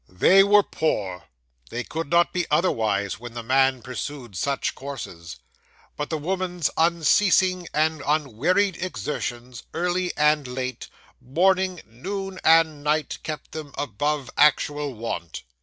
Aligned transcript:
'They 0.09 0.43
were 0.43 0.63
poor 0.63 1.25
they 1.69 1.83
could 1.83 2.09
not 2.09 2.33
be 2.33 2.47
otherwise 2.49 3.19
when 3.19 3.35
the 3.35 3.43
man 3.43 3.83
pursued 3.83 4.35
such 4.35 4.73
courses; 4.73 5.37
but 5.95 6.09
the 6.09 6.17
woman's 6.17 6.71
unceasing 6.75 7.67
and 7.71 8.01
unwearied 8.07 8.75
exertions, 8.81 9.61
early 9.75 10.11
and 10.17 10.47
late, 10.47 10.87
morning, 11.23 11.81
noon, 11.85 12.39
and 12.43 12.83
night, 12.83 13.19
kept 13.21 13.51
them 13.51 13.75
above 13.77 14.31
actual 14.37 14.95
want. 14.95 15.43